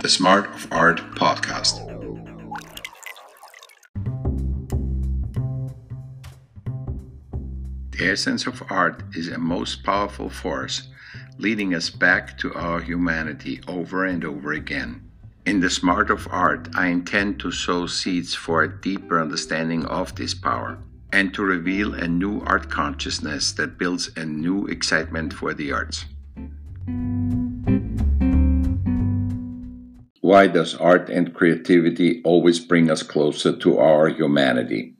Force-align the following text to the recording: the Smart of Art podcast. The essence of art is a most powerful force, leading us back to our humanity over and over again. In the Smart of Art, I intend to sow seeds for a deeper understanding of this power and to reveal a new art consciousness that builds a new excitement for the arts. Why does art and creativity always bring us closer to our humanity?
the 0.00 0.08
Smart 0.08 0.46
of 0.54 0.66
Art 0.72 0.98
podcast. 1.14 1.86
The 7.90 8.10
essence 8.10 8.46
of 8.46 8.62
art 8.70 9.02
is 9.14 9.28
a 9.28 9.36
most 9.36 9.84
powerful 9.84 10.30
force, 10.30 10.88
leading 11.36 11.74
us 11.74 11.90
back 11.90 12.38
to 12.38 12.54
our 12.54 12.80
humanity 12.80 13.60
over 13.68 14.06
and 14.06 14.24
over 14.24 14.54
again. 14.54 15.02
In 15.44 15.60
the 15.60 15.68
Smart 15.68 16.08
of 16.08 16.26
Art, 16.30 16.70
I 16.74 16.86
intend 16.86 17.38
to 17.40 17.52
sow 17.52 17.86
seeds 17.86 18.34
for 18.34 18.62
a 18.62 18.80
deeper 18.80 19.20
understanding 19.20 19.84
of 19.84 20.16
this 20.16 20.32
power 20.32 20.78
and 21.12 21.34
to 21.34 21.42
reveal 21.42 21.92
a 21.92 22.08
new 22.08 22.40
art 22.46 22.70
consciousness 22.70 23.52
that 23.52 23.76
builds 23.76 24.10
a 24.16 24.24
new 24.24 24.66
excitement 24.66 25.34
for 25.34 25.52
the 25.52 25.72
arts. 25.72 26.06
Why 30.30 30.46
does 30.46 30.76
art 30.76 31.10
and 31.10 31.34
creativity 31.34 32.22
always 32.22 32.60
bring 32.60 32.88
us 32.88 33.02
closer 33.02 33.50
to 33.56 33.78
our 33.78 34.06
humanity? 34.06 34.94